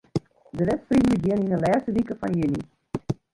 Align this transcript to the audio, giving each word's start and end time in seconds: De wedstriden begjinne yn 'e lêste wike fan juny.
De 0.55 0.63
wedstriden 0.67 1.11
begjinne 1.13 1.45
yn 1.47 1.55
'e 1.55 1.59
lêste 1.63 1.89
wike 1.95 2.13
fan 2.19 2.33
juny. 2.39 2.59